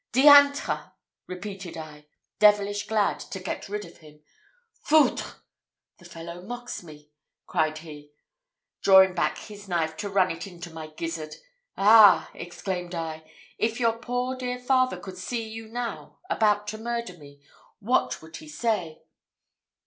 [0.13, 0.93] 'Diantre!'
[1.27, 2.07] repeated I,
[2.39, 4.23] devilish glad to get rid of him.
[4.81, 5.43] 'Foutre!
[5.99, 7.11] the fellow mocks me!'
[7.45, 8.11] cried he,
[8.81, 11.35] drawing back his knife to run it into my gizzard.
[11.77, 17.15] 'Ah!' exclaimed I, 'if your poor dear father could see you now about to murder
[17.15, 17.39] me,
[17.77, 19.03] what would he say?'